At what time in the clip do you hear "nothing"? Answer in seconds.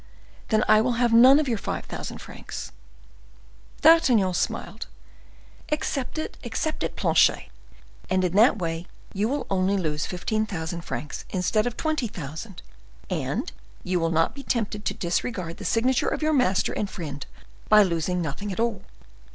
18.23-18.51